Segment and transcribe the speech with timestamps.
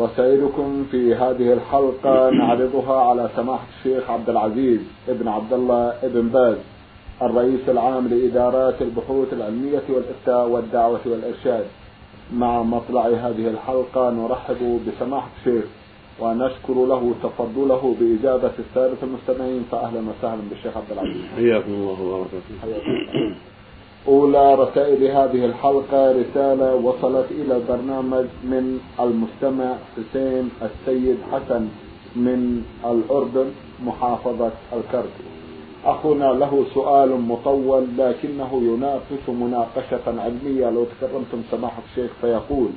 [0.00, 6.56] رسائلكم في هذه الحلقة نعرضها على سماحة الشيخ عبد العزيز ابن عبد الله ابن باز
[7.22, 11.66] الرئيس العام لإدارات البحوث العلمية والإفتاء والدعوة والإرشاد.
[12.32, 15.64] مع مطلع هذه الحلقة نرحب بسماحة الشيخ
[16.20, 21.24] ونشكر له تفضله بإجابة السادة المستمعين فأهلا وسهلا بالشيخ عبد العزيز.
[21.36, 23.34] حياكم الله وبركاته.
[24.08, 31.68] أولى رسائل هذه الحلقة رسالة وصلت إلى البرنامج من المستمع حسين السيد حسن
[32.16, 33.50] من الأردن
[33.84, 35.12] محافظة الكرك.
[35.84, 40.70] أخونا له سؤال مطول لكنه يناقش مناقشة علمية.
[40.70, 42.68] لو تكرمتم سماحة الشيخ فيقول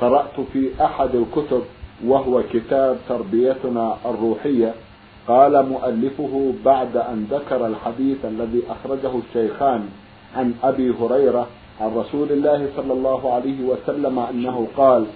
[0.00, 1.62] قرأت في أحد الكتب
[2.06, 4.74] وهو كتاب تربيتنا الروحية.
[5.28, 9.88] قال مؤلفه بعد أن ذكر الحديث الذي أخرجه الشيخان
[10.36, 11.46] عن أبي هريرة
[11.80, 15.06] عن رسول الله صلى الله عليه وسلم أنه قال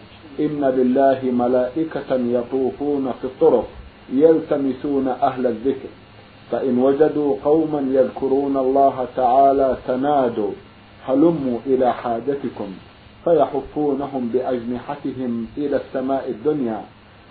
[0.41, 3.69] إن لله ملائكة يطوفون في الطرق
[4.13, 5.89] يلتمسون أهل الذكر
[6.51, 10.51] فإن وجدوا قوما يذكرون الله تعالى تنادوا
[11.07, 12.69] هلموا إلى حاجتكم
[13.25, 16.81] فيحفونهم بأجنحتهم إلى السماء الدنيا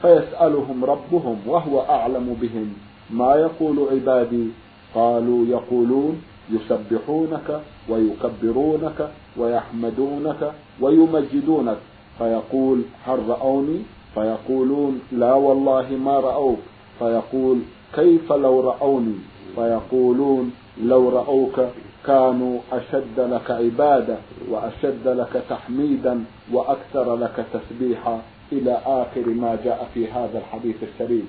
[0.02, 2.74] فيسألهم ربهم وهو أعلم بهم
[3.10, 4.48] ما يقول عبادي؟
[4.96, 11.78] قالوا يقولون يسبحونك ويكبرونك ويحمدونك ويمجدونك.
[12.18, 13.80] فيقول هل رأوني؟
[14.14, 16.60] فيقولون لا والله ما رأوك.
[17.00, 17.60] فيقول
[17.96, 19.16] كيف لو رأوني؟
[19.56, 20.52] فيقولون
[20.84, 21.60] لو رأوك
[22.06, 24.18] كانوا أشد لك عبادة
[24.50, 31.26] وأشد لك تحميدا وأكثر لك تسبيحا إلى آخر ما جاء في هذا الحديث الشريف.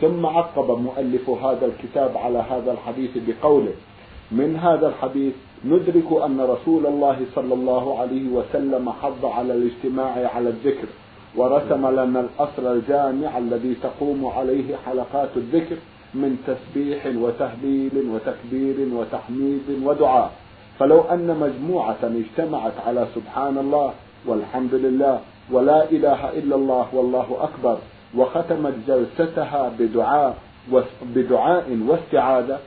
[0.00, 3.72] ثم عقب مؤلف هذا الكتاب على هذا الحديث بقوله
[4.32, 5.34] من هذا الحديث
[5.64, 10.86] ندرك أن رسول الله صلى الله عليه وسلم حض على الاجتماع على الذكر
[11.36, 15.76] ورسم لنا الأصل الجامع الذي تقوم عليه حلقات الذكر
[16.14, 20.32] من تسبيح وتهليل وتكبير وتحميد ودعاء.
[20.78, 23.92] فلو أن مجموعة اجتمعت على سبحان الله
[24.26, 27.78] والحمد لله ولا إله إلا الله والله أكبر
[28.16, 30.36] وختمت جلستها بدعاء
[31.14, 32.58] بدعاء واستعاذة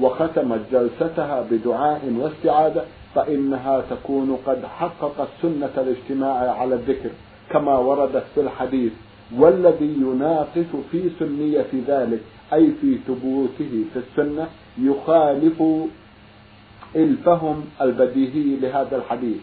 [0.00, 2.84] وختمت جلستها بدعاء واستعاذة
[3.14, 7.10] فإنها تكون قد حققت سنة الاجتماع على الذكر
[7.50, 8.92] كما وردت في الحديث
[9.36, 12.20] والذي يناقش في سنية ذلك
[12.52, 14.46] أي في ثبوته في السنة
[14.78, 15.62] يخالف
[16.96, 19.36] إلفهم البديهي لهذا الحديث.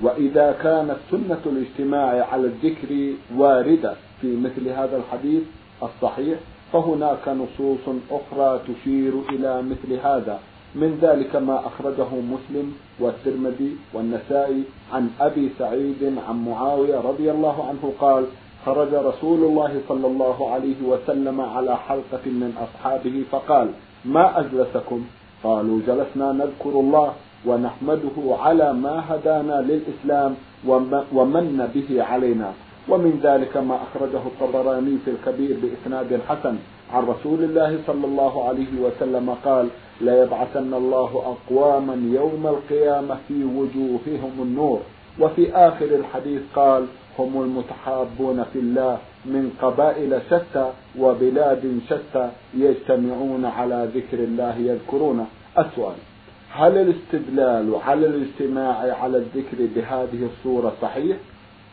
[0.00, 5.42] وإذا كانت سنة الاجتماع على الذكر واردة في مثل هذا الحديث
[5.82, 6.38] الصحيح
[6.72, 10.38] فهناك نصوص أخرى تشير إلى مثل هذا
[10.74, 14.62] من ذلك ما أخرجه مسلم والترمذي والنسائي
[14.92, 18.24] عن أبي سعيد عن معاوية رضي الله عنه قال
[18.66, 23.68] خرج رسول الله صلى الله عليه وسلم على حلقة من أصحابه فقال
[24.04, 25.04] ما أجلسكم؟
[25.44, 27.12] قالوا جلسنا نذكر الله
[27.46, 30.34] ونحمده على ما هدانا للإسلام
[31.12, 32.52] ومن به علينا.
[32.88, 36.56] ومن ذلك ما أخرجه الطبراني في الكبير بإسناد حسن
[36.92, 39.68] عن رسول الله صلى الله عليه وسلم قال
[40.00, 44.80] ليبعثن الله أقواما يوم القيامة في وجوههم النور
[45.20, 46.86] وفي آخر الحديث قال
[47.18, 55.26] هم المتحابون في الله من قبائل شتى وبلاد شتى يجتمعون على ذكر الله يذكرون
[55.58, 55.96] السؤال
[56.52, 61.16] هل الاستدلال على الاجتماع على الذكر بهذه الصورة صحيح؟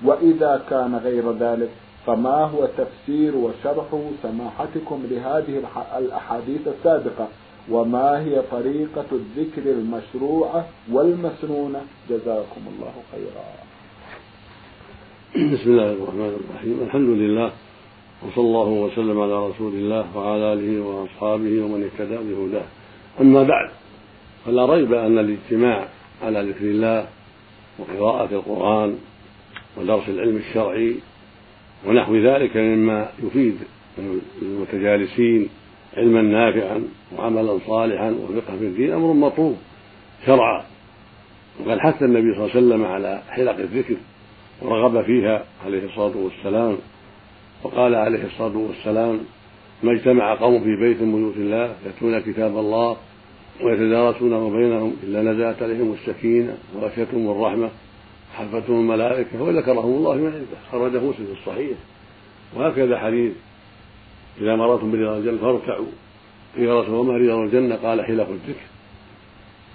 [0.03, 1.69] وإذا كان غير ذلك
[2.05, 3.85] فما هو تفسير وشرح
[4.23, 5.63] سماحتكم لهذه
[5.97, 7.27] الأحاديث السابقة؟
[7.69, 13.45] وما هي طريقة الذكر المشروعة والمسنونة جزاكم الله خيرا.
[15.53, 16.79] بسم الله الرحمن الرحيم.
[16.85, 17.51] الحمد لله
[18.27, 22.65] وصلى الله وسلم على رسول الله وعلى آله وأصحابه ومن اهتدى بهداه.
[23.21, 23.69] أما بعد
[24.45, 25.87] فلا ريب أن الاجتماع
[26.23, 27.07] على ذكر الله
[27.79, 28.97] وقراءة القرآن
[29.77, 30.95] ودرس العلم الشرعي
[31.87, 33.57] ونحو ذلك مما يفيد
[34.41, 35.49] المتجالسين
[35.97, 36.83] علما نافعا
[37.17, 39.57] وعملا صالحا وفقها في الدين أمر مطلوب
[40.25, 40.63] شرعا.
[41.59, 43.95] وقد حث النبي صلى الله عليه وسلم على حلق الذكر
[44.61, 46.77] ورغب فيها عليه الصلاة والسلام
[47.63, 49.19] وقال عليه الصلاة والسلام
[49.83, 52.97] ما اجتمع قوم في بيت من بيوت الله يتلون كتاب الله
[53.63, 57.69] ويتدارسونه بينهم إلا نزلت عليهم السكينة وغشيتهم الرحمة
[58.33, 61.77] حفتهم الملائكة وذكرهم الله من عنده خرجه مسلم في الصحيح.
[62.55, 63.31] وهكذا حديث
[64.41, 65.85] إذا مررتم برضا الجنة فاركعوا.
[66.57, 68.65] قيل رسول الله رضا الجنة قال حلف الذكر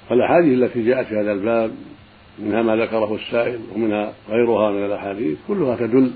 [0.08, 1.70] فالأحاديث التي جاءت في هذا الباب
[2.38, 6.10] منها ما ذكره السائل ومنها غيرها من الأحاديث كلها تدل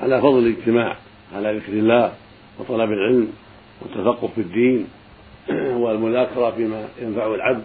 [0.00, 0.96] على فضل الاجتماع
[1.34, 2.12] على ذكر الله
[2.58, 3.28] وطلب العلم
[3.82, 4.86] والتفقه في الدين
[5.82, 7.64] والمذاكرة فيما ينفع العبد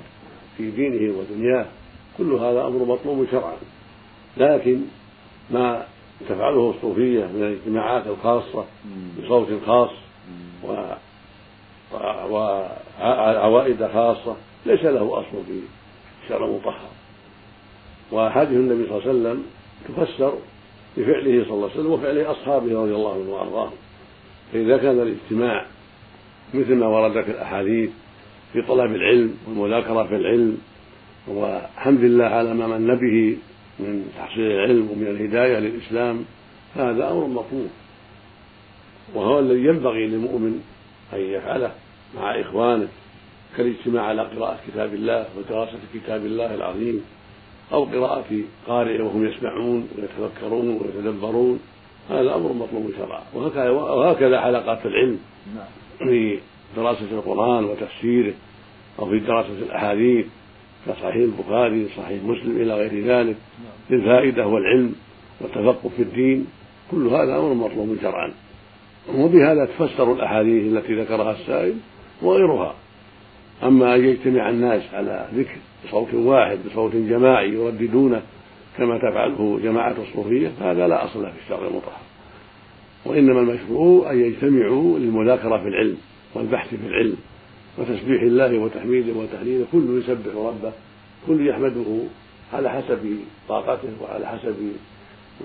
[0.57, 1.65] في دينه ودنياه.
[2.17, 3.53] كل هذا أمر مطلوب شرعا.
[4.37, 4.81] لكن
[5.51, 5.85] ما
[6.29, 8.65] تفعله الصوفية من الاجتماعات الخاصة
[9.19, 9.89] بصوت خاص
[10.63, 10.73] و
[12.31, 14.35] وعوائد خاصة
[14.65, 15.59] ليس له أصل في
[16.23, 16.89] الشرع المطهر
[18.11, 19.43] وأحاديث النبي صلى الله عليه وسلم
[19.87, 20.33] تفسر
[20.97, 23.73] بفعله صلى الله عليه وسلم وفعل أصحابه رضي الله عنهم وأرضاهم.
[24.53, 25.65] فإذا كان الاجتماع
[26.53, 27.89] مثل ما ورد في الأحاديث
[28.53, 30.57] في طلب العلم والمذاكرة في العلم
[31.27, 33.37] وحمد الله على ما من به
[33.81, 36.25] من تحصيل العلم ومن الهداية للإسلام
[36.75, 37.69] هذا أمر مطلوب.
[39.15, 40.61] وهو الذي ينبغي للمؤمن
[41.13, 41.71] أن يفعله
[42.15, 42.87] مع إخوانه
[43.57, 47.05] كالاجتماع على قراءة كتاب الله ودراسة كتاب الله العظيم
[47.73, 48.25] أو قراءة
[48.67, 51.59] قارئ وهم يسمعون ويتفكرون ويتدبرون.
[52.09, 53.23] هذا أمر مطلوب شرعا.
[53.73, 55.19] وهكذا حلقات العلم
[55.55, 55.65] نعم.
[56.09, 56.39] في
[56.75, 58.33] دراسة القرآن وتفسيره
[58.99, 60.25] أو في دراسة الأحاديث.
[60.87, 63.35] كصحيح البخاري صحيح مسلم إلى غير ذلك.
[63.89, 64.95] للفائدة والعلم
[65.41, 66.47] والتفقه في الدين
[66.91, 68.31] كل هذا أمر مطلوب شرعا.
[69.15, 71.75] وبهذا تفسر الأحاديث التي ذكرها السائل
[72.21, 72.75] وغيرها.
[73.63, 78.21] أما أن يجتمع الناس على ذكر بصوت واحد بصوت جماعي يرددونه
[78.77, 82.01] كما تفعله جماعة الصوفية فهذا لا أصل له في الشرع المطهر.
[83.05, 85.97] وإنما المشروع أن يجتمعوا للمذاكرة في العلم
[86.35, 87.17] والبحث في العلم.
[87.77, 90.71] وتسبيح الله وتحميده وتهليله كل يسبح ربه
[91.27, 92.03] كل يحمده
[92.53, 93.17] على حسب
[93.49, 94.55] طاقته وعلى حسب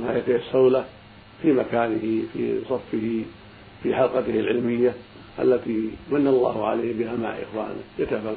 [0.00, 0.84] ما يتيسر له
[1.43, 3.23] في مكانه في صفه
[3.82, 4.94] في حلقته العلمية
[5.38, 7.81] التي من الله عليه بها مع إخوانه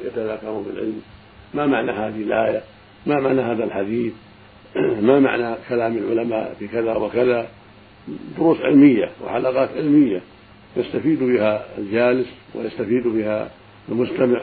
[0.06, 1.02] يتذاكرون بالعلم.
[1.54, 2.62] ما معنى هذه الآية؟
[3.06, 4.14] ما معنى هذا الحديث؟
[5.08, 7.48] ما معنى كلام العلماء في كذا وكذا؟
[8.38, 10.22] دروس علمية وحلقات علمية
[10.78, 13.52] يستفيد بها الجالس ويستفيد بها
[13.92, 14.42] المستمع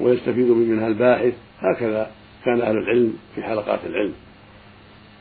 [0.00, 1.34] ويستفيد منها الباحث.
[1.58, 2.10] هكذا
[2.44, 4.12] كان أهل العلم في حلقات العلم.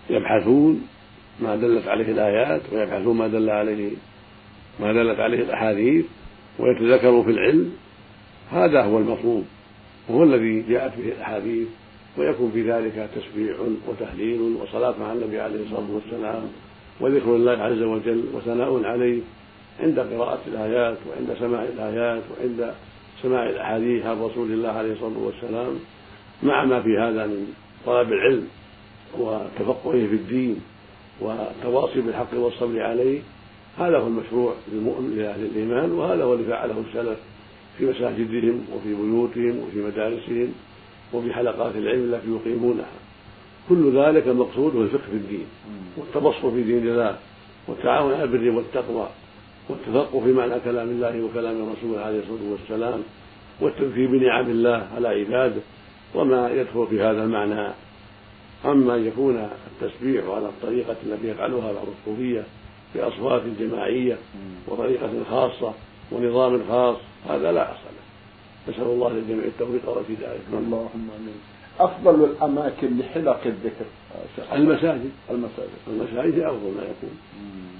[0.09, 0.87] يبحثون
[1.41, 3.91] ما دلت عليه الآيات ويبحثون ما دل عليه
[4.79, 6.05] ما دلت عليه الأحاديث
[6.59, 7.71] ويتذكروا في العلم.
[8.51, 9.45] هذا هو المطلوب.
[10.09, 11.67] وهو الذي جاءت به الأحاديث
[12.17, 16.43] ويكون في ذلك تسبيح وتهليل وصلاة مع النبي عليه الصلاة والسلام
[17.01, 19.21] وذكر الله عز وجل وثناء عليه.
[19.79, 22.73] عند قراءة الآيات وعند سماع الآيات وعند
[23.23, 25.79] سماع الأحاديث عن رسول الله عليه الصلاة والسلام
[26.43, 27.53] مع ما في هذا من
[27.85, 28.47] طلب العلم
[29.19, 30.61] وتفقهه في الدين
[31.21, 33.21] والتواصي بالحق والصبر عليه
[33.77, 37.17] هذا هو المشروع للمؤمن لأهل الإيمان وهذا هو اللي فعله السلف
[37.77, 40.53] في مساجدهم وفي بيوتهم وفي مدارسهم
[41.13, 42.91] وفي حلقات العلم التي يقيمونها.
[43.69, 45.45] كل ذلك المقصود هو الفقه في الدين
[45.97, 47.17] والتبصر في دين الله
[47.67, 49.09] والتعاون على البر والتقوى.
[49.69, 53.03] والتفقه في معنى كلام الله وكلام رسوله عليه الصلاة والسلام
[53.61, 55.61] والتذكير بنعم الله على عباده
[56.15, 57.73] وما يدخل في هذا المعنى.
[58.65, 62.43] أما أن يكون التسبيح على الطريقة التي يفعلها بعض الصوفية
[62.95, 64.17] باصوات جماعيه
[64.67, 65.73] وطريقة خاصة
[66.11, 66.97] ونظام خاص
[67.29, 68.73] هذا لا أصل له.
[68.73, 71.52] نسأل الله للجميع التوفيق والهدايه اللهم آمين.
[71.79, 73.85] أفضل الأماكن لحلق الذكر.
[74.53, 75.11] المساجد.
[75.29, 75.69] المساجد.
[75.87, 77.17] المساجد أفضل ما يكون.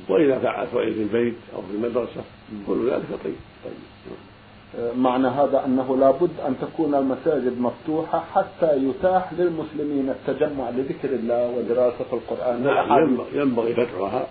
[0.10, 2.22] وإذا فعل في البيت أو في المدرسة
[2.68, 3.36] كل ذلك طيب.
[3.66, 4.98] طيب.
[4.98, 12.06] معنى هذا أنه لابد أن تكون المساجد مفتوحة حتى يتاح للمسلمين التجمع لذكر الله ودراسة
[12.14, 14.28] القرآن نعم ينبغي فتحها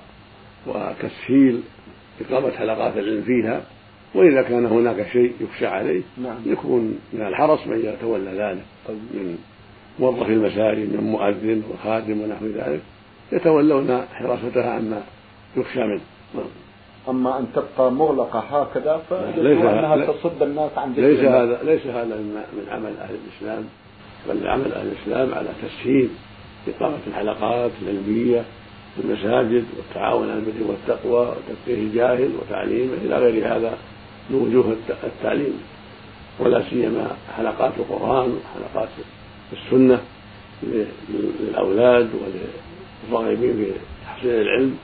[0.67, 1.63] وتسهيل
[2.21, 3.63] إقامة حلقات العلم فيها.
[4.15, 6.37] وإذا كان هناك شيء يخشى عليه نعم.
[6.47, 8.97] يكون من الحرس من يتولى ذلك طيب.
[8.97, 9.39] من
[9.99, 12.81] موظف المساجد من مؤذن وخادم ونحو ذلك
[13.33, 15.03] يتولون حراستها عما
[15.57, 16.01] يخشى منه.
[16.35, 16.45] نعم.
[17.09, 22.67] أما أن تبقى مغلقة هكذا فليس أنها تصد الناس عن ليس هذا ليس هذا من
[22.71, 23.65] عمل أهل الإسلام
[24.29, 26.09] بل عمل أهل الإسلام على تسهيل
[26.69, 28.45] إقامة الحلقات العلمية
[28.97, 32.95] في المساجد والتعاون على البر والتقوى وتفقيه الجاهل وتعليمه.
[33.05, 33.79] إلى غير هذا
[34.31, 35.61] من وجوه التعليم
[36.41, 38.89] ولا سيما حلقات القرآن وحلقات
[39.53, 40.01] السنة
[40.63, 43.73] للأولاد وللراغبين في
[44.05, 44.77] تحصيل العلم.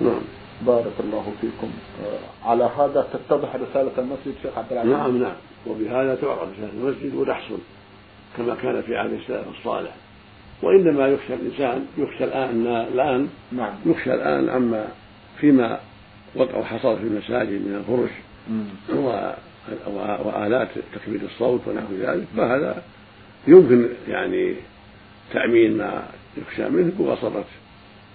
[0.00, 0.20] نعم.
[0.66, 1.70] بارك الله فيكم.
[2.04, 5.36] آه، على هذا تتضح رسالة المسجد شيخ عبد العزيز؟ نعم نعم.
[5.66, 7.58] وبهذا تعرف رسالة المسجد وتحصل
[8.36, 9.94] كما كان في عهد السلف الصالح.
[10.62, 13.74] وإنما يخشى الإنسان يخشى الآن الآن نعم.
[13.86, 14.88] يخشى الآن عما
[15.40, 15.80] فيما
[16.34, 18.10] وقع وحصل في المساجد من الفرش
[20.24, 22.26] وآلات تكبير الصوت ونحو ذلك.
[22.36, 22.82] فهذا
[23.48, 24.54] يمكن يعني
[25.32, 26.02] تأمين ما
[26.36, 27.44] يخشى منه بواسطة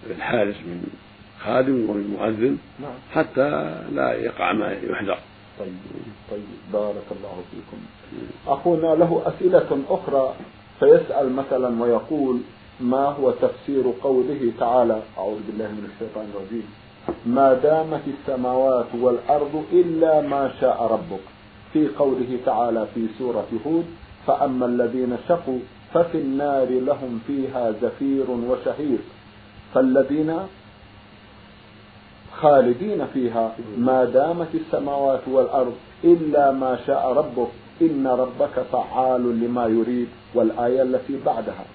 [0.10, 0.84] الحارس من
[1.40, 2.94] خادم ومن مؤذن نعم.
[3.14, 5.18] حتى لا يقع ما يحذر
[5.60, 5.74] طيب
[6.32, 7.78] طيب بارك الله فيكم
[8.48, 10.36] أخونا له أسئلة أخرى
[10.80, 12.40] فيسأل مثلا ويقول
[12.80, 16.66] ما هو تفسير قوله تعالى أعوذ بالله من الشيطان الرجيم
[17.26, 21.24] ما دامت السماوات والأرض إلا ما شاء ربك
[21.74, 23.86] في قوله تعالى في سورة هود
[24.28, 25.60] فأما الذين شقوا
[25.94, 29.02] ففي النار لهم فيها زفير وشهيق.
[29.74, 30.38] فالذين
[32.32, 37.48] خالدين فيها ما دامت السماوات والأرض إلا ما شاء ربك
[37.82, 41.66] إن ربك فعال لما يريد والآية التي بعدها.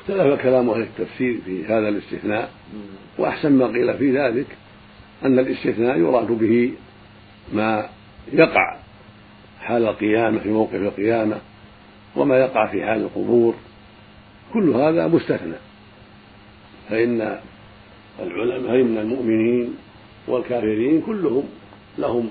[0.00, 2.50] اختلف كلام أهل التفسير في هذا الاستثناء
[3.18, 4.46] وأحسن ما قيل في ذلك
[5.24, 6.72] أن الاستثناء يراد به
[7.52, 7.88] ما
[8.32, 8.76] يقع
[9.64, 11.36] حال القيامة في موقف القيامة
[12.16, 13.54] وما يقع في حال القبور
[14.52, 15.56] كل هذا مستثنى.
[16.90, 17.38] فإن
[18.22, 19.74] العلماء فإن المؤمنين
[20.28, 21.44] والكافرين كلهم
[21.98, 22.30] لهم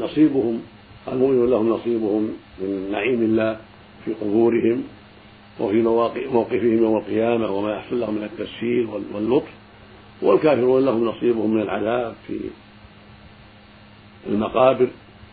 [0.00, 0.62] نصيبهم
[1.08, 3.56] المؤمنون لهم نصيبهم من نعيم الله
[4.04, 4.82] في قبورهم
[5.60, 5.82] وفي
[6.32, 9.50] موقفهم يوم القيامة وما يحصل لهم من التسهيل واللطف
[10.22, 12.40] والكافرون لهم نصيبهم من العذاب في
[14.26, 14.88] المقابر.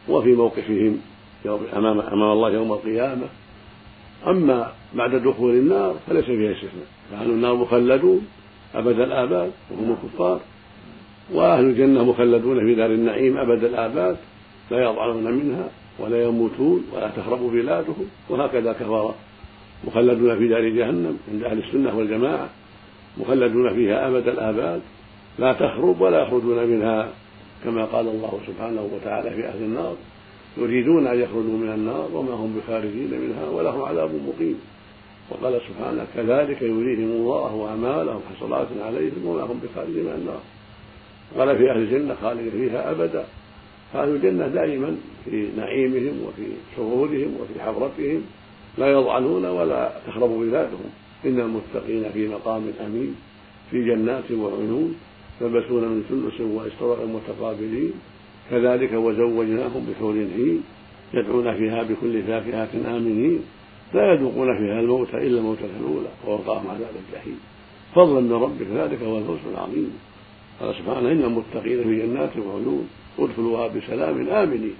[0.10, 0.98] وفي موقفهم
[1.46, 3.26] يوم أمام أمام الله يوم القيامة.
[4.28, 8.28] أما بعد دخول النار فليس فيها استثناء فأهل النار مخلدون
[8.76, 10.40] أبد الآباد وهم الكفار.
[11.34, 14.18] وأهل الجنة مخلدون في دار النعيم أبد الآباد.
[14.72, 18.06] لا يضعنون منها ولا يموتون ولا تخرب بلادهم.
[18.30, 19.14] وهكذا كفر
[19.88, 22.50] مخلدون في دار جهنم عند أهل السنة والجماعة.
[23.18, 24.82] مخلدون فيها أبد الآباد.
[25.40, 27.10] لا تخرب ولا يخرجون منها.
[27.64, 29.96] كما قال الله سبحانه وتعالى في أهل النار
[30.58, 34.60] يريدون أن يخرجوا من النار وما هم بخارجين منها ولهم عذاب مقيم.
[35.30, 40.42] وقال سبحانه كذلك يريهم الله أعمالهم حصلات عليهم وما هم بخارجين من النار.
[41.38, 43.26] قال في أهل الجنة خالد فيها أبدا.
[43.96, 46.44] أهل الجنة دائما في نعيمهم وفي
[46.76, 48.22] سرورهم وفي حضرتهم
[48.78, 50.90] لا يضعنون ولا تخرب بلادهم
[51.26, 53.16] إن المتقين في مقام أمين
[53.72, 54.96] في جنات وعيون.
[55.42, 57.94] يلبسون من سندس واستبرق متقابلين.
[58.52, 60.64] كذلك وزوجناهم بحور عين
[61.14, 63.40] يدعون فيها بكل فاكهة آمنين.
[63.94, 67.40] لا يذوقون فيها الموت إلا الموتة الأولى ووقاهم عذاب الجحيم.
[67.96, 69.92] فضلا من ربك ذلك هو الفوز العظيم.
[70.62, 74.76] قال سبحانه إن المتقين في جنات وعيون ادخلوها بسلام آمنين.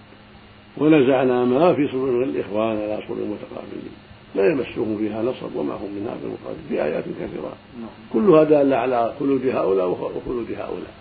[0.78, 4.09] ونزعنا ما في صدور الإخوان على صدور المتقابلين.
[4.36, 7.54] لا يمسهم فيها نصب وما هم منها بمخرج في آيات كثيرة.
[7.80, 7.90] نعم.
[8.14, 10.94] كلها دالة على خلود هؤلاء وخلود هؤلاء.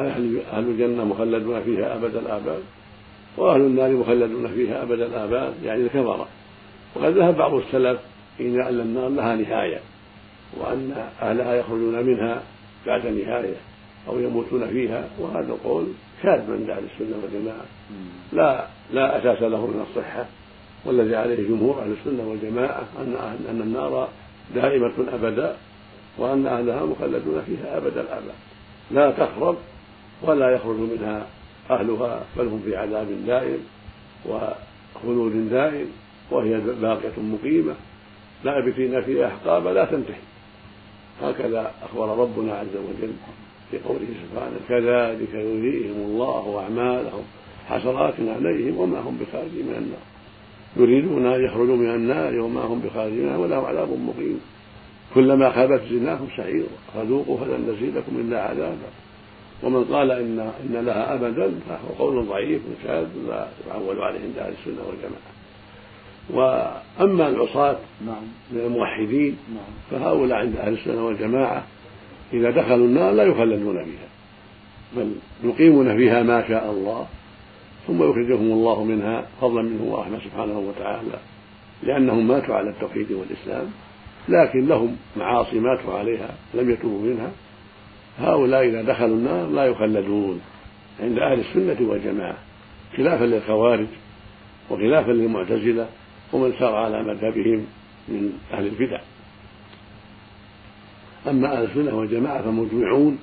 [0.00, 2.62] أهل الجنة مخلدون فيها أبد الآباد
[3.36, 6.28] وأهل النار مخلدون فيها أبد الآباد يعني الكفرة.
[6.96, 8.00] وقد ذهب بعض السلف
[8.40, 9.80] إلى أن النار لها نهاية
[10.60, 12.42] وأن أهلها يخرجون منها
[12.86, 13.56] بعد نهاية
[14.08, 15.08] أو يموتون فيها.
[15.18, 15.86] وهذا القول
[16.22, 17.64] شاذ من أهل السنة والجماعة.
[18.32, 20.26] لا لا أساس له من الصحة.
[20.84, 23.16] والذي عليه جمهور أهل السنة والجماعة أن
[23.50, 24.08] أن النار
[24.54, 25.56] دائمة أبدا
[26.18, 28.34] وأن أهلها مخلدون فيها أبد الآباد
[28.90, 29.56] لا تخرب
[30.22, 31.26] ولا يخرج منها
[31.70, 33.58] أهلها بل هم في عذاب دائم
[34.26, 35.86] وخلود دائم
[36.30, 37.74] وهي باقية مقيمة.
[38.44, 40.20] لابثين فيها أحقابا لا تنتهي.
[41.22, 43.12] هكذا أخبر ربنا عز وجل
[43.70, 47.22] في قوله سبحانه كذلك يريهم الله أعمالهم
[47.68, 50.11] حسرات عليهم وما هم بخارجين من النار.
[50.76, 54.40] يريدون أن يخرجوا من النار وما هم بخارجين ولهم عذاب مقيم.
[55.14, 58.90] كلما خابت زدناهم سعيرا فذوقوا فلن نزيدكم إلا عذابا.
[59.62, 64.52] ومن قال إن إن لها أبدا فهو قول ضعيف شاذ لا يعول عليه عند أهل
[64.52, 65.32] السنة والجماعة.
[66.30, 67.76] وأما العصاة
[68.06, 68.24] نعم.
[68.52, 70.00] من الموحدين نعم.
[70.00, 71.64] فهؤلاء عند أهل السنة والجماعة
[72.32, 74.08] إذا دخلوا النار لا يخلدون فيها.
[74.96, 75.12] بل
[75.44, 77.06] يقيمون فيها ما شاء الله.
[77.86, 81.18] ثم يخرجهم الله منها فضلا منه ورحمة سبحانه وتعالى
[81.82, 83.66] لأنهم ماتوا على التوحيد والإسلام
[84.28, 87.30] لكن لهم معاصي ماتوا عليها لم يتوبوا منها.
[88.18, 90.40] هؤلاء إذا دخلوا النار لا يخلدون
[91.00, 92.38] عند أهل السنة والجماعة
[92.96, 93.86] خلافا للخوارج
[94.70, 95.88] وخلافا للمعتزلة
[96.32, 97.66] ومن سار على مذهبهم
[98.08, 99.00] من أهل البدع.
[101.28, 103.18] أما أهل السنة والجماعة فمجمعون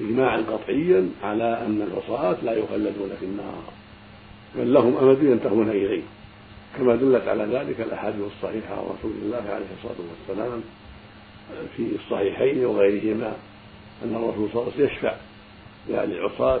[0.00, 3.62] إجماعا قطعيا على أن العصاة لا يخلدون في النار.
[4.56, 6.02] بل لهم أمد ينتهون إليه.
[6.78, 9.96] كما دلت على ذلك الأحاديث الصحيحة عن رسول الله عليه الصلاة
[10.28, 10.62] والسلام
[11.76, 13.36] في الصحيحين وغيرهما
[14.04, 15.14] أن الرسول صلى الله عليه وسلم يشفع
[15.88, 16.60] لأهل العصاة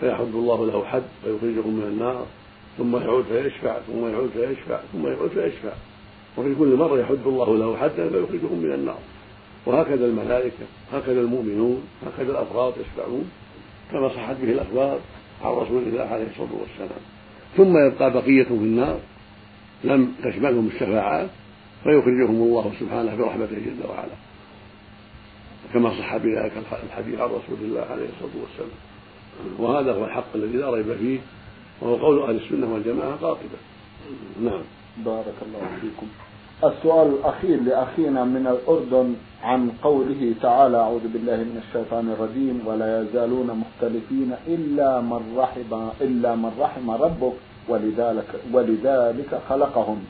[0.00, 2.26] فيحد الله له حد فيخرجهم من النار
[2.78, 5.72] ثم يعود فيشفع ثم يعود فيشفع ثم يعود فيشفع.
[6.38, 8.98] وفي كل مرة يحد الله له حدا فيخرجهم من النار.
[9.66, 13.30] وهكذا الملائكة هكذا المؤمنون هكذا الأفراد يشفعون
[13.92, 15.00] كما صحت به الأخبار
[15.44, 17.00] عن رسول الله عليه الصلاة والسلام.
[17.56, 19.00] ثم يبقى بقية في النار
[19.84, 21.28] لم تشملهم الشفاعات
[21.82, 24.14] فيخرجهم الله سبحانه برحمته جل وعلا.
[25.74, 26.52] كما صح بذلك
[26.86, 28.70] الحديث عن رسول الله عليه الصلاة والسلام.
[29.58, 31.18] وهذا هو الحق الذي لا ريب فيه
[31.80, 33.58] وهو قول أهل السنة والجماعة قاطبة.
[34.42, 34.62] نعم.
[35.04, 36.06] بارك الله فيكم.
[36.64, 43.46] السؤال الأخير لأخينا من الأردن عن قوله تعالى أعوذ بالله من الشيطان الرجيم ولا يزالون
[43.64, 47.32] مختلفين إلا من رحم إلا من رحم ربك
[47.68, 50.04] ولذلك ولذلك خلقهم.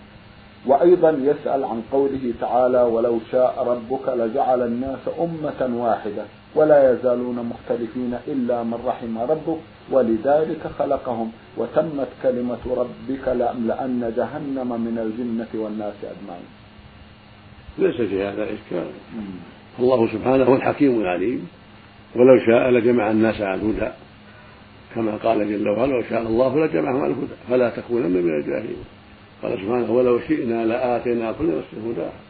[0.67, 6.23] وأيضا يسأل عن قوله تعالى ولو شاء ربك لجعل الناس أمة واحدة
[6.55, 9.59] ولا يزالون مختلفين إلا من رحم ربك
[9.91, 16.49] ولذلك خلقهم وتمت كلمة ربك لأملأن جهنم من الجنة والناس أجمعين.
[17.79, 18.87] ليس في هذا إشكال.
[19.79, 21.49] الله سبحانه هو الحكيم العليم.
[22.17, 23.91] ولو شاء لجمع الناس على الهدى.
[24.95, 27.35] كما قال جل وعلا لو شاء الله لجمعهم على الهدى.
[27.49, 28.85] فلا تكونن من الجاهلين.
[29.43, 32.21] قال سبحانه ولو شئنا لآتينا كل نفس هداها.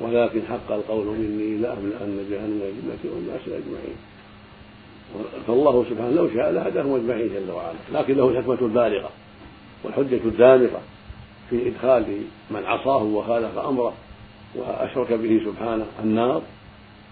[0.00, 3.96] ولكن حق القول مني لأملأن جهنم الجنة والناس أجمعين.
[5.46, 9.10] فالله سبحانه لو شاء لهداهم أجمعين جل وعلا لكن له الحكمة البالغة
[9.84, 10.80] والحجة الدامغة
[11.50, 12.04] في إدخال
[12.50, 13.94] من عصاه وخالف أمره
[14.54, 16.42] وأشرك به سبحانه النار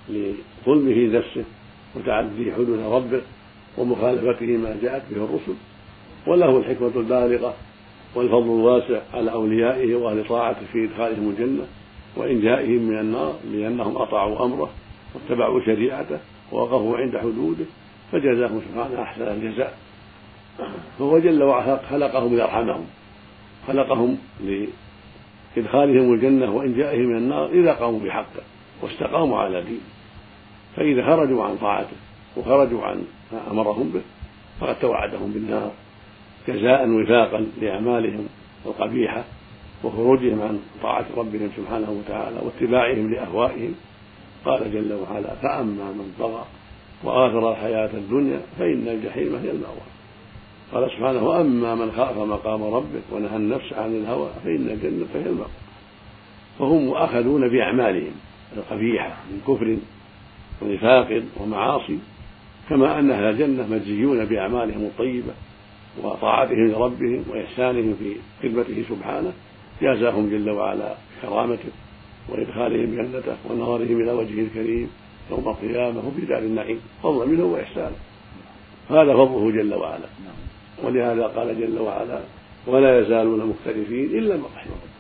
[0.09, 1.45] لظلمه نفسه
[1.97, 3.21] وتعدي حدود ربه
[3.79, 5.55] ومخالفته ما جاءت به الرسل.
[6.27, 7.55] وله الحكمة البالغة
[8.15, 11.67] والفضل الواسع على أوليائه وأهل طاعته في إدخالهم الجنة
[12.17, 14.71] وإنجائهم من النار لأنهم أطاعوا أمره
[15.15, 16.19] واتبعوا شريعته
[16.53, 17.65] ووقفوا عند حدوده
[18.13, 19.75] فجزاهم سبحانه أحسن الجزاء.
[20.99, 22.87] فهو جل وعلا خلقهم ليرحمهم
[23.67, 28.43] خلقهم لإدخالهم الجنة وإنجائهم من النار إذا قاموا بحقه
[28.83, 29.81] واستقاموا على دينه
[30.77, 31.97] فإذا خرجوا عن طاعته
[32.37, 34.03] وخرجوا عن ما أمرهم به
[34.61, 35.73] فقد توعدهم بالنار
[36.49, 38.27] جزاء وفاقا لأعمالهم
[38.67, 39.25] القبيحة
[39.85, 43.75] وخروجهم عن طاعة ربهم سبحانه وتعالى واتباعهم لأهوائهم.
[44.45, 46.45] قال جل وعلا فأما من طغى
[47.05, 49.87] وآثر الحياة الدنيا فإن الجحيم هي المأوى.
[50.73, 55.51] قال سبحانه وأما من خاف مقام ربه ونهى النفس عن الهوى فإن الجنة هي المأوى.
[56.59, 58.13] فهم مؤاخذون بأعمالهم
[58.57, 59.77] القبيحة من كفر
[60.63, 61.99] ونفاق ومعاصي
[62.69, 65.33] كما أن أهل الجنة مجزيون بأعمالهم الطيبة
[66.03, 69.33] وطاعتهم لربهم وإحسانهم في خدمته سبحانه.
[69.83, 71.71] جازاهم جل وعلا بكرامته
[72.29, 74.91] وإدخالهم جنته ونظرهم إلى وجهه الكريم.
[75.31, 77.97] يوم القيامة وفي دار النعيم فضلا منه وإحسانه
[78.91, 80.07] هذا فضله جل وعلا.
[80.83, 82.21] ولهذا قال جل وعلا
[82.67, 84.97] ولا يزالون مختلفين إلا من رحم ربه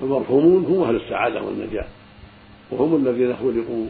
[0.00, 1.86] فالمرحومون هم أهل السعادة والنجاة
[2.70, 3.86] وهم الذين خلقوا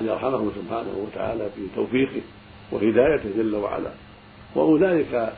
[0.00, 2.20] ليرحمهم سبحانه وتعالى في توفيقه
[2.72, 3.90] وهدايته جل وعلا.
[4.54, 5.32] وأولئك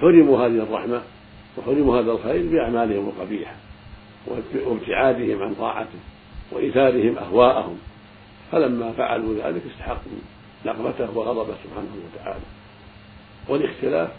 [0.00, 1.02] حرموا هذه الرحمة
[1.58, 3.54] وحرموا هذا الخير بأعمالهم القبيحة
[4.66, 5.98] وابتعادهم عن طاعته.
[6.52, 7.78] وإيثارهم أهواءهم.
[8.52, 10.20] فلما فعلوا ذلك استحقوا
[10.66, 12.44] نقمته وغضبه سبحانه وتعالى.
[13.48, 14.10] والاختلاف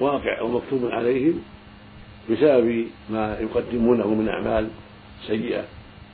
[0.00, 1.42] واقع ومكتوب عليهم
[2.30, 4.68] بسبب ما يقدمونه من أعمال
[5.26, 5.64] سيئة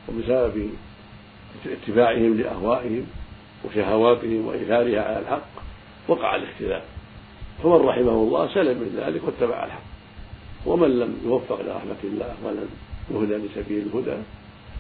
[0.09, 0.71] وبسبب
[1.67, 3.07] اتباعهم لأهوائهم
[3.65, 5.49] وشهواتهم وإيثارها على الحق
[6.09, 6.83] وقع الاختلاف.
[7.63, 9.83] فمن رحمه الله سلم من ذلك واتبع الحق.
[10.67, 12.69] ومن لم يوفق لرحمة الله ولم
[13.11, 14.23] يهدى لسبيل الهدى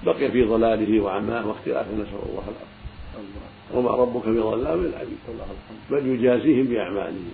[0.06, 2.74] بقي في ضلاله وعماه واختلافه نسأل الله العافية.
[3.74, 5.18] وما ربك بظلام للعبيد
[5.90, 7.32] بل يجازيهم بأعمالهم.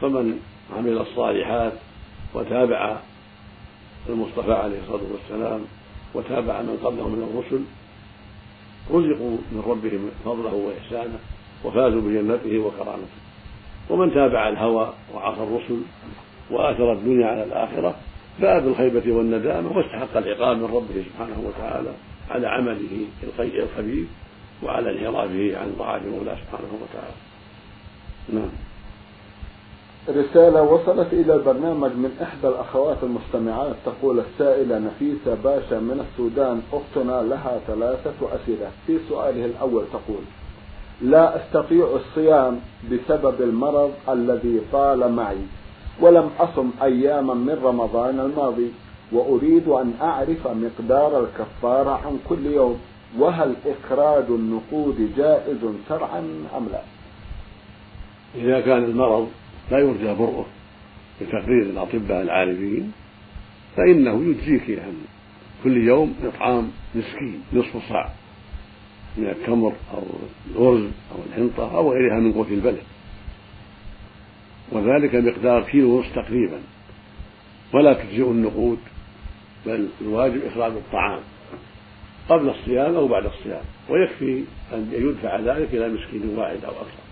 [0.00, 0.40] فمن
[0.76, 1.72] عمل الصالحات
[2.34, 2.96] وتابع
[4.08, 5.60] المصطفى عليه الصلاة والسلام
[6.14, 7.64] وتابع من قبله من الرسل
[8.90, 11.18] رزقوا من ربهم فضله وإحسانه
[11.64, 13.16] وفازوا بجنته وكرامته.
[13.90, 15.80] ومن تابع الهوى وعصى الرسل
[16.50, 17.96] وآثر الدنيا على الآخرة
[18.40, 21.90] باء بالخيبة والندامة واستحق العقاب من ربه سبحانه وتعالى
[22.30, 23.06] على عمله
[23.58, 24.06] الخبيث
[24.62, 27.16] وعلى انحرافه عن طاعة مولاه سبحانه وتعالى.
[28.32, 28.50] نعم.
[30.08, 37.22] رسالة وصلت إلى البرنامج من إحدى الأخوات المستمعات تقول السائلة نفيسة باشا من السودان أختنا
[37.22, 38.70] لها ثلاثة أسئلة.
[38.86, 40.22] في سؤاله الأول تقول
[41.02, 42.60] لا أستطيع الصيام
[42.92, 45.36] بسبب المرض الذي طال معي.
[46.00, 48.70] ولم أصم أياما من رمضان الماضي
[49.12, 52.80] وأريد أن أعرف مقدار الكفارة عن كل يوم
[53.18, 56.18] وهل إخراج النقود جائز شرعا
[56.56, 56.82] أم لا؟
[58.34, 59.28] إذا كان المرض
[59.70, 60.46] لا يرجى برؤه
[61.20, 62.92] بتقرير الأطباء العارفين
[63.76, 64.94] فإنه يجزيك عن
[65.64, 68.12] كل يوم إطعام مسكين نصف صاع
[69.16, 70.02] من التمر أو
[70.50, 72.82] الأرز أو الحنطة أو غيرها من قوت البلد
[74.72, 76.58] وذلك مقدار كيلو ونصف تقريبا.
[77.74, 78.78] ولا تجزئ النقود
[79.66, 81.20] بل الواجب إخراج الطعام
[82.28, 83.64] قبل الصيام أو بعد الصيام.
[83.90, 87.06] ويكفي أن يدفع ذلك إلى مسكين واحد أو أكثر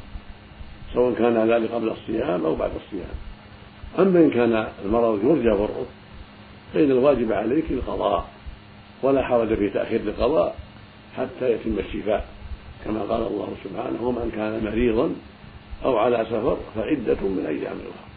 [0.94, 3.14] سواء كان ذلك قبل الصيام أو بعد الصيام.
[3.98, 5.86] أما إن كان المرض يرجى بره
[6.74, 8.28] فإن الواجب عليك القضاء
[9.02, 10.56] ولا حرج في تأخير القضاء
[11.16, 12.26] حتى يتم الشفاء
[12.84, 15.14] كما قال الله سبحانه ومن كان مريضا
[15.84, 18.14] أو على سفر فعدة من أيام أخرى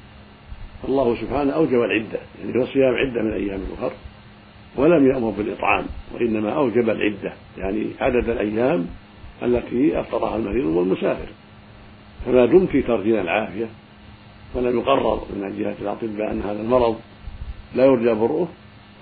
[0.88, 3.96] الله سبحانه أوجب العدة يعني هو صيام عدة من أيام أخرى
[4.76, 8.88] ولم يأمر بالإطعام وإنما أوجب العدة يعني عدد الأيام
[9.44, 11.28] التي أفطرها المريض والمسافر.
[12.26, 13.66] فما دمت ترجين العافية
[14.56, 17.00] ولم يقرر من جهة الأطباء أن هذا المرض
[17.76, 18.48] لا يرجى برؤه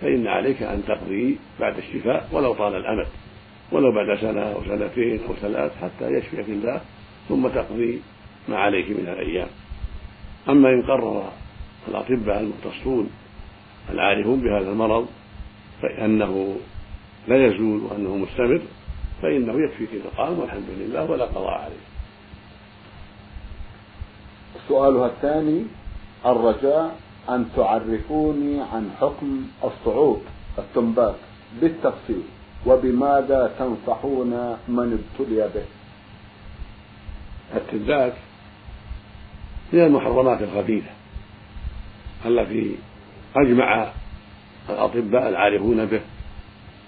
[0.01, 3.07] فإن عليك أن تقضي بعد الشفاء ولو طال الأمد
[3.71, 6.81] ولو بعد سنة أو سنتين أو ثلاث حتى يشفيك الله
[7.29, 8.01] ثم تقضي
[8.49, 9.47] ما عليك من الأيام.
[10.49, 11.31] أما إن قرر
[11.87, 13.09] الأطباء المختصون
[13.89, 15.07] العارفون بهذا المرض
[15.81, 16.55] فإنه
[17.27, 18.61] لا يزول وأنه مستمر
[19.21, 21.85] فإنه يكفيك الإقام والحمد لله ولا قضاء عليه.
[24.67, 25.65] سؤالها الثاني
[26.25, 26.95] الرجاء
[27.29, 30.21] أن تعرفوني عن حكم الصعود
[30.57, 31.15] التنبات
[31.61, 32.23] بالتفصيل
[32.65, 35.65] وبماذا تنصحون من ابتلي به؟
[37.55, 38.13] التنبات
[39.73, 40.89] من المحرمات الخبيثة
[42.25, 42.75] التي
[43.35, 43.91] أجمع
[44.69, 46.01] الأطباء العارفون به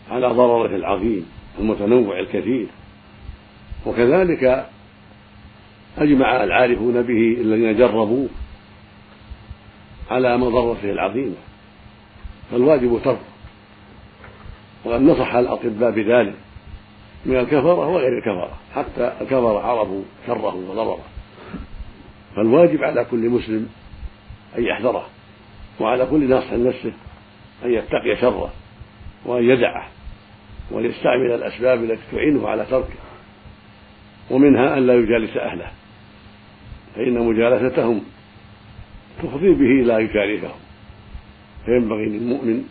[0.10, 1.26] على ضرره العظيم
[1.60, 2.68] المتنوع الكثير.
[3.86, 4.70] وكذلك
[5.98, 8.28] أجمع العارفون به الذين جربوه
[10.12, 11.36] على مضرته العظيمة.
[12.52, 13.20] فالواجب تركه
[14.86, 16.36] وقد نصح الأطباء بذلك
[17.26, 21.17] من الكفرة وغير الكفرة حتى الكفرة عرفوا شره وضرره.
[22.38, 23.70] فالواجب على كل مسلم
[24.58, 25.08] أن يحذره
[25.80, 26.94] وعلى كل ناصح نفسه
[27.66, 28.54] أن يتقي شره
[29.26, 29.88] وأن يدعه
[30.72, 33.00] ويستعمل الأسباب التي تعينه على تركه
[34.32, 35.72] ومنها أن لا يجالس أهله
[36.96, 38.02] فإن مجالستهم
[39.24, 40.60] تفضي به أن يشاركهم
[41.66, 42.64] فينبغي للمؤمن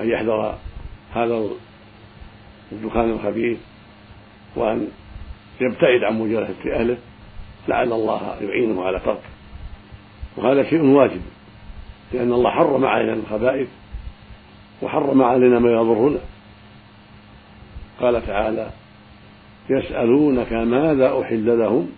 [0.00, 0.58] أن يحذر
[1.14, 1.48] هذا
[2.72, 3.58] الدخان الخبيث
[4.56, 4.88] وأن
[5.60, 6.96] يبتعد عن مجالسة أهله
[7.68, 9.34] لعل الله يعينه على تركه
[10.36, 11.20] وهذا شيء واجب
[12.12, 13.68] لأن الله حرم علينا الخبائث
[14.82, 16.18] وحرم علينا ما يضرنا.
[18.00, 18.70] قال تعالى
[19.70, 21.90] يسألونك ماذا أحل لهم؟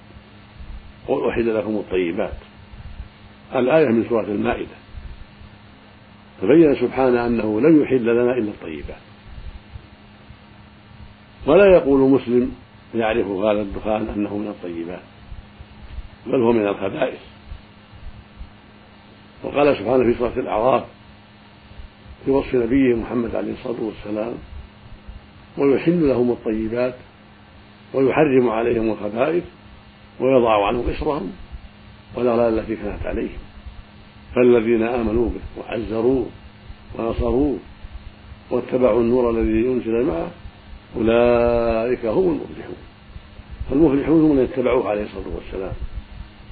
[1.09, 2.37] قل أحل لكم الطيبات.
[3.55, 4.77] الآية من سورة المائدة.
[6.41, 9.01] فبين سبحانه أنه لن يحل لنا إلا الطيبات.
[11.47, 12.53] ولا يقول مسلم
[12.95, 15.16] يعرف هذا الدخان أنه من الطيبات.
[16.27, 17.19] بل هو من الخبائث.
[19.45, 20.85] وقال سبحانه في سورة الأعراف
[22.25, 24.35] في وصف نبيه محمد عليه الصلاة والسلام
[25.59, 26.95] ويحل لهم الطيبات
[27.95, 29.45] ويحرم عليهم الخبائث
[30.21, 31.33] ويضع عنهم إصرهم
[32.15, 33.39] والأغلال التي كانت عليهم.
[34.35, 36.27] فالذين آمنوا به وعزروه
[36.99, 37.59] ونصروه
[38.51, 40.31] واتبعوا النور الذي أنزل معه
[40.97, 42.77] أولئك هم المفلحون.
[43.71, 45.73] فالمفلحون هم من اتبعوه عليه الصلاة والسلام.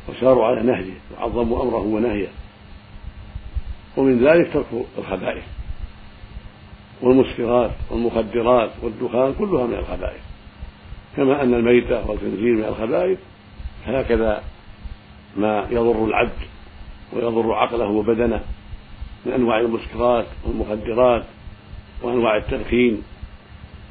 [0.08, 2.28] وساروا على نهجه وعظموا أمره ونهيه.
[3.96, 4.66] ومن ذلك ترك
[4.98, 5.44] الخبائث
[7.02, 10.20] والمسكرات والمخدرات والدخان كلها من الخبائث.
[11.16, 13.18] كما أن الميتة والخنزير من الخبائث
[13.86, 14.42] هكذا
[15.36, 16.38] ما يضر العبد
[17.12, 18.40] ويضر عقله وبدنه
[19.26, 21.24] من أنواع المسكرات والمخدرات
[22.02, 23.02] وأنواع التدخين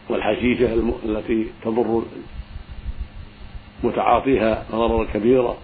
[0.09, 0.73] والحشيشة
[1.05, 2.03] التي تضر
[3.83, 5.57] متعاطيها ضررا كبيرا.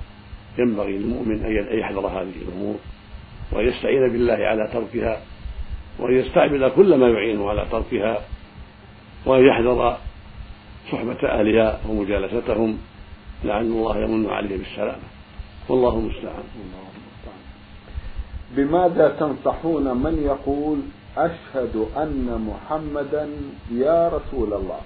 [0.57, 2.75] ينبغي للمؤمن أن يحذر هذه الأمور
[3.51, 5.21] وأن يستعين بالله على تركها
[5.99, 8.21] وأن يستعمل كل ما يعينه على تركها
[9.25, 9.97] وأن يحذر
[10.91, 12.77] صحبة أهلها ومجالستهم
[13.43, 15.07] لعل الله يمن عليه بالسلامة.
[15.69, 16.43] والله المستعان.
[18.55, 20.79] بماذا تنصحون من يقول
[21.17, 23.29] أشهد أن محمدا
[23.71, 24.79] يا رسول الله؟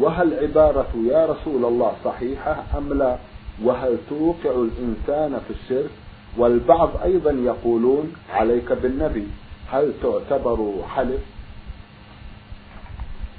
[0.00, 3.18] وهل عبارة يا رسول الله صحيحة أم لا؟
[3.62, 5.90] وهل توقع الإنسان في الشرك؟
[6.36, 9.26] والبعض أيضا يقولون عليك بالنبي
[9.70, 11.20] هل تعتبر حلف؟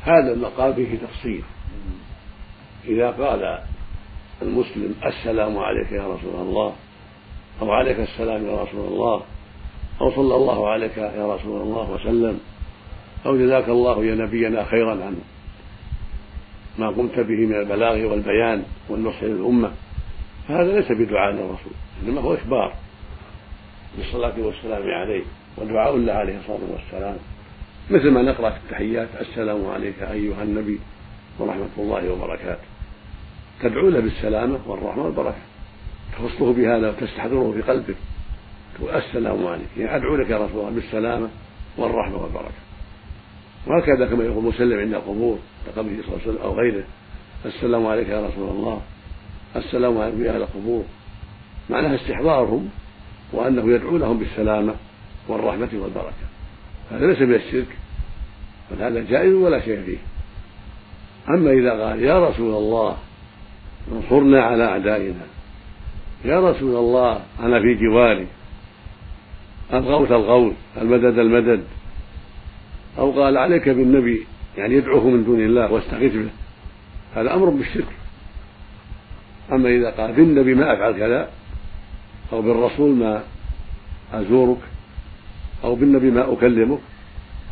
[0.02, 1.44] هذا المقام فيه تفصيل.
[2.86, 3.60] إذا قال
[4.42, 6.74] المسلم السلام عليك يا رسول الله
[7.62, 9.22] أو عليك السلام يا رسول الله
[10.02, 12.40] أو صلى الله عليك يا رسول الله وسلم
[13.26, 15.18] أو جزاك الله يا نبينا خيرا عن
[16.78, 19.72] ما قمت به من البلاغ والبيان والنصح للأمة.
[20.48, 22.74] فهذا ليس بدعاء للرسول إنما هو إخبار
[23.98, 25.24] بالصلاة والسلام عليه
[25.58, 27.18] ودعاء له عليه الصلاة والسلام.
[27.92, 30.80] مثل ما نقرأ في التحيات السلام عليك أيها النبي
[31.40, 32.68] ورحمة الله وبركاته.
[33.62, 35.42] تدعو له بالسلامة والرحمة والبركة.
[36.14, 37.96] تخصه بهذا وتستحضره في قلبك
[38.76, 41.30] تقول السلام عليك يعني أدعو لك يا رسول الله بالسلامة
[41.78, 42.64] والرحمة والبركة.
[43.68, 46.84] وهكذا كما يقول مسلم عند القبور كقبره صلى الله عليه وسلم أو غيره
[47.46, 48.82] السلام عليك يا رسول الله.
[49.56, 50.84] السلام يا أهل القبور.
[51.70, 52.70] معناها استحضارهم
[53.34, 54.74] وأنه يدعو لهم بالسلامة
[55.28, 56.26] والرحمة والبركة.
[56.92, 57.78] هذا ليس من الشرك
[58.72, 59.98] بل هذا جائز ولا شيء فيه.
[61.30, 62.98] أما إذا قال يا رسول الله
[63.92, 65.26] انصرنا على أعدائنا.
[66.26, 68.28] يا رسول الله أنا في جواري.
[69.74, 71.64] الغوث الغوث المدد المدد.
[73.00, 74.26] أو قال عليك بالنبي
[74.58, 76.30] يعني يدعوه من دون الله واستغيث به.
[77.16, 78.03] هذا أمر بالشرك.
[79.54, 81.30] أما إذا قال بالنبي ما أفعل كذا
[82.34, 83.24] أو بالرسول ما
[84.14, 84.58] أزورك
[85.64, 86.80] أو بالنبي ما أكلمك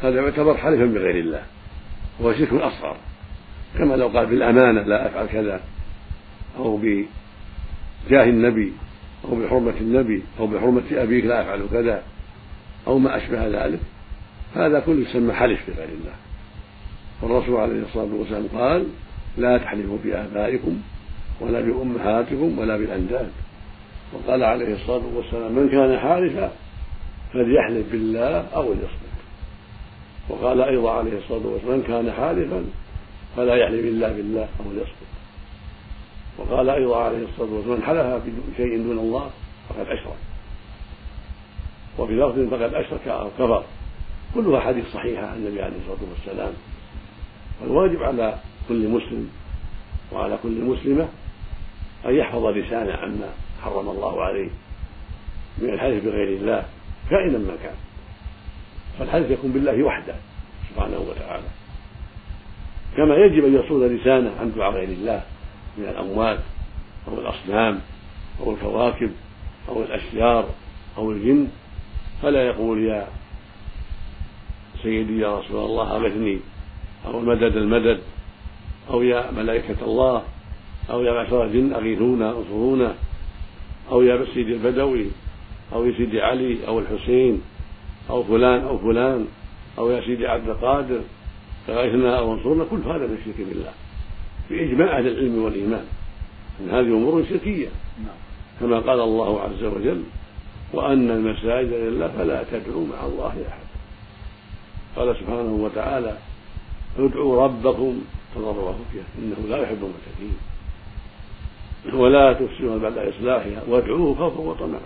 [0.03, 1.43] هذا يعتبر حلفا بغير الله
[2.19, 2.95] وهو شرك أصغر.
[3.77, 5.61] كما لو قال بالأمانة لا أفعل كذا
[6.57, 8.73] أو بجاه النبي
[9.25, 12.03] أو بحرمة النبي أو بحرمة أبيك لا أفعل كذا
[12.87, 13.79] أو ما أشبه ذلك
[14.55, 16.13] هذا كله يسمى حلف بغير الله.
[17.21, 18.85] والرسول عليه الصلاة والسلام قال
[19.37, 20.81] لا تحلفوا بآبائكم
[21.41, 23.31] ولا بأمهاتكم ولا بالأنداد
[24.13, 26.51] وقال عليه الصلاة والسلام من كان حالفا
[27.33, 29.11] فليحلف بالله أو ليصمت.
[30.29, 32.65] وقال أيضا عليه الصلاة والسلام من كان حالفا
[33.37, 35.11] فلا يحلف إلا بالله أو ليصمت.
[36.37, 38.23] وقال أيضا عليه الصلاة والسلام من حلف
[38.53, 39.29] بشيء دون الله
[39.69, 40.17] فقد أشرك.
[41.99, 43.63] وفي لفظ فقد أشرك أو كفر.
[44.35, 46.53] كلها حديث صحيحة عن النبي عليه الصلاة والسلام.
[47.61, 48.35] والواجب على
[48.69, 49.29] كل مسلم
[50.13, 51.07] وعلى كل مسلمة
[52.05, 53.29] أن يحفظ لسانه عما
[53.63, 54.49] حرم الله عليه
[55.57, 56.65] من الحلف بغير الله
[57.09, 57.75] كائنا ما كان.
[58.99, 60.15] فالحلف يكون بالله وحده
[60.69, 61.47] سبحانه وتعالى.
[62.97, 65.23] كما يجب أن يصون لسانه عن دعاء غير الله
[65.77, 66.39] من الأموات
[67.07, 67.79] أو الأصنام
[68.39, 69.11] أو الكواكب
[69.69, 70.49] أو الأشجار
[70.97, 71.47] أو الجن.
[72.21, 73.07] فلا يقول يا
[74.83, 76.39] سيدي يا رسول الله أغثني
[77.05, 77.99] أو المدد المدد
[78.89, 80.23] أو يا ملائكة الله
[80.91, 82.95] أو يا معشر الجن أغيثونا انصرونا
[83.91, 85.05] أو يا سيدي البدوي
[85.73, 87.41] أو يا سيدي علي أو الحسين
[88.09, 89.27] أو فلان أو فلان
[89.77, 91.01] أو يا سيدي عبد القادر
[91.69, 93.71] أغيثنا أو أنصرنا كل هذا من الشرك بالله.
[94.49, 95.85] بإجماع أهل العلم والإيمان
[96.59, 97.67] أن هذه أمور شركية.
[98.59, 100.03] كما قال الله عز وجل
[100.73, 103.71] وأن المساجد لله فلا تدعوا مع الله أحد.
[104.95, 106.17] قال سبحانه وتعالى
[106.99, 108.01] ادعوا ربكم
[108.35, 110.37] تضرعوا وخفية إنه لا يحب المعتدين
[111.93, 113.61] ولا تفسدوا بعد إصلاحها.
[113.67, 114.81] وادعوه خوفا وطمعا.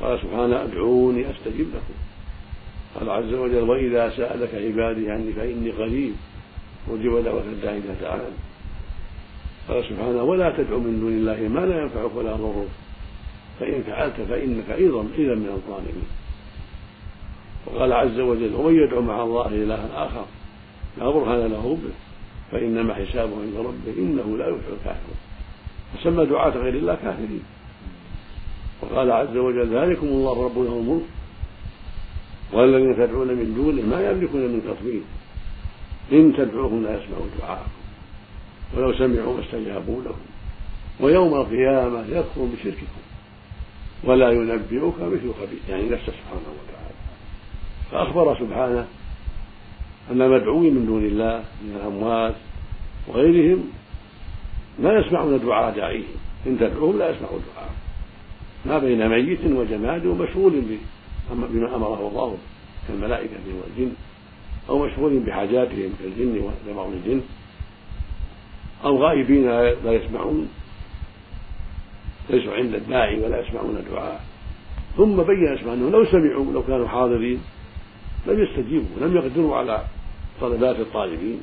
[0.00, 1.94] قال سبحانه أدعوني أستجب لكم.
[3.00, 6.14] قال عز وجل وإذا سألك عبادي عني فإني قريب
[6.90, 8.22] أجيب دعوة الداعي إذا تعالى
[9.68, 12.68] قال سبحانه ولا تدعو من دون الله ما لا ينفعك ولا يضرك
[13.60, 16.08] فإن فعلت فإنك أيضا إذا من الظالمين.
[17.66, 20.24] وقال عز وجل ومن يدعو مع الله إلها آخر
[20.98, 21.94] لا برهان له به
[22.52, 25.25] فإنما حسابه عند ربه إنه لا يفلح الكافرون.
[25.96, 27.42] فسمى دعاة غير الله كافرين.
[28.82, 31.02] وقال عز وجل ذلكم الله ربنا له الملك.
[32.52, 35.02] والذين تدعون من دونه ما يملكون من تطويل
[36.12, 37.70] إن تدعوهم لا يسمعوا دعاءكم.
[38.76, 40.22] ولو سمعوا ما استجابوا لهم.
[41.00, 43.02] ويوم القيامة يكفر بشرككم.
[44.04, 45.60] ولا ينبئك مثل خبير.
[45.68, 46.94] يعني نفسه سبحانه وتعالى.
[47.90, 48.86] فأخبر سبحانه
[50.10, 52.34] أن المدعوين من دون الله من الأموات
[53.08, 53.64] وغيرهم
[54.78, 57.70] لا يسمعون دعاء داعيهم إن تدعوهم لا يسمعوا دعاء
[58.66, 60.62] ما بين ميت وجماد ومشغول
[61.30, 62.36] بما أمره الله
[62.88, 63.92] كالملائكة والجن
[64.68, 67.20] أو مشغول بحاجاتهم كالجن وجمع الجن
[68.84, 69.46] أو غائبين
[69.84, 70.48] لا يسمعون.
[72.30, 74.24] ليسوا عند الداعي ولا يسمعون الدعاء.
[74.96, 77.40] ثم بين سبحانه أنه لو سمعوا لو كانوا حاضرين
[78.26, 79.84] لم يستجيبوا لم يقدروا على
[80.40, 81.40] طلبات الطالبين.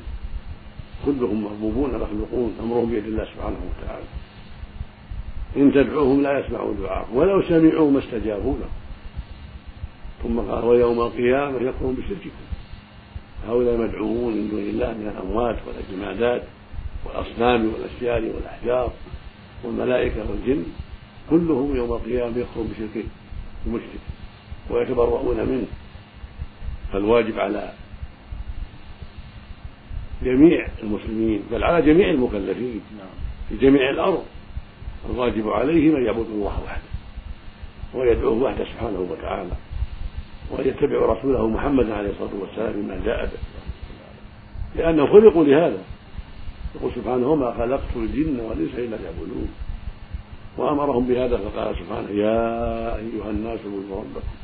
[1.06, 4.04] كلهم مربوبون مخلوقون أمرهم بيد الله سبحانه وتعالى.
[5.56, 8.70] إن تدعوهم لا يسمعوا دعاءكم ولو سمعوا ما استجابوا لهم
[10.22, 12.44] ثم قال ويوم القيامة يكفرون بشرككم.
[13.48, 16.42] هؤلاء المدعوون من دون الله من الأموات والجمادات
[17.04, 18.92] والأصنام والأشجار والأحجار
[19.64, 20.64] والملائكة والجن.
[21.30, 23.08] كلهم يوم القيامة يكفرون بشركه
[23.66, 24.04] المشرك
[24.70, 25.66] ويتبرؤون منه.
[26.92, 27.72] فالواجب على
[30.22, 32.80] جميع المسلمين بل على جميع المكلفين
[33.48, 34.24] في جميع الأرض.
[35.10, 36.82] الواجب عليهم أن يعبدوا الله وحده
[37.94, 39.50] ويدعوه وحده سبحانه وتعالى
[40.50, 43.38] وأن يتبعوا رسوله محمدا عليه الصلاة والسلام بما جاء به.
[44.76, 45.82] لأنهم خلقوا لهذا.
[46.74, 49.48] يقول سبحانه وما خلقت الجن والإنس إلا ليعبدون.
[50.58, 54.34] وأمرهم بهذا فقال سبحانه يا أيها الناس اعبدوا ربكم.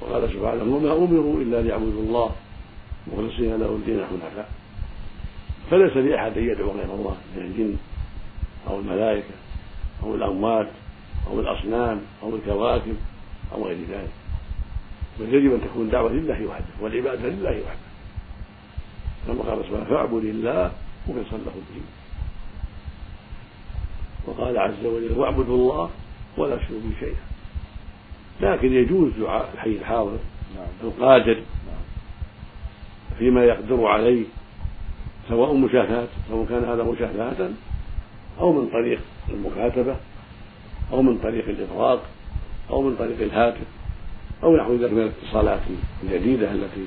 [0.00, 2.30] وقال سبحانه وما أمروا إلا ليعبدوا الله.
[3.12, 4.50] مخلصين له الدين حنفاء
[5.70, 7.76] فليس لأحد أن يدعو غير الله من الجن
[8.68, 9.34] أو الملائكة
[10.02, 10.68] أو الأموات
[11.26, 12.96] أو الأصنام أو الكواكب
[13.54, 14.10] أو غير ذلك.
[15.20, 17.88] بل يجب أن تكون دعوة لله وحده والعبادة لله وحده.
[19.26, 20.72] كما قال سبحانه فاعبد الله
[21.08, 21.86] مخلصا له الدين.
[24.26, 25.90] وقال عز وجل واعبدوا الله
[26.36, 27.28] ولا تشركوا شيئا.
[28.40, 30.18] لكن يجوز دعاء الحي الحاضر
[30.56, 30.66] نعم.
[30.82, 31.77] القادر نعم.
[33.18, 34.24] فيما يقدر عليه
[35.28, 37.50] سواء مشافهة سواء كان هذا مشافهة
[38.40, 39.00] أو من طريق
[39.30, 39.96] المكاتبة
[40.92, 42.02] أو من طريق الإفراق
[42.70, 43.66] أو من طريق الهاتف
[44.42, 45.60] أو نحو ذلك من الاتصالات
[46.02, 46.86] الجديدة التي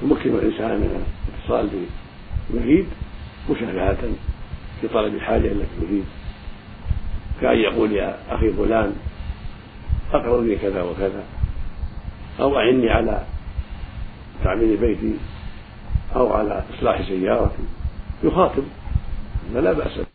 [0.00, 1.70] تمكن الإنسان من الاتصال
[2.50, 2.86] بمريد
[3.50, 4.08] مشافهة
[4.80, 6.04] في طلب الحاجة التي يريد.
[7.40, 8.94] كأن يقول يا أخي فلان
[10.12, 11.24] أقرني كذا وكذا
[12.40, 13.24] أو أعني على
[14.44, 15.14] تعمير بيتي
[16.16, 17.64] أو على إصلاح سيارتي
[18.24, 18.64] يخاطب.
[19.54, 20.13] فلا بأس.